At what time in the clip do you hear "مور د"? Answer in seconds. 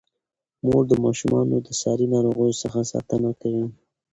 0.65-0.93